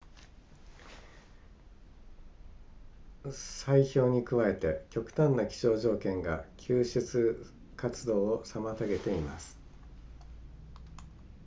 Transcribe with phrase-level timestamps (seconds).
[3.23, 7.05] 砕氷に加えて極端な気象条件が救助
[7.77, 9.59] 活動を妨げています